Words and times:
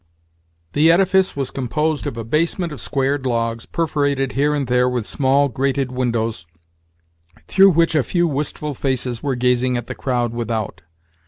The 0.73 0.91
edifice 0.91 1.35
was 1.35 1.51
composed 1.51 2.07
of 2.07 2.17
a 2.17 2.23
basement 2.23 2.73
of 2.73 2.81
squared 2.81 3.27
logs, 3.27 3.67
perforated 3.67 4.31
here 4.31 4.55
and 4.55 4.65
there 4.65 4.89
with 4.89 5.05
small 5.05 5.47
grated 5.47 5.91
windows, 5.91 6.47
through 7.47 7.69
which 7.69 7.93
a 7.93 8.01
few 8.01 8.27
wistful 8.27 8.73
faces 8.73 9.21
were 9.21 9.35
gazing 9.35 9.77
at 9.77 9.85
the 9.85 9.93
crowd 9.93 10.33
without. 10.33 10.81